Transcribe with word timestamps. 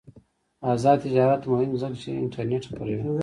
آزاد 0.71 0.97
تجارت 1.07 1.43
مهم 1.51 1.69
دی 1.71 1.77
ځکه 1.81 1.97
چې 2.01 2.09
انټرنیټ 2.21 2.63
خپروي. 2.67 2.99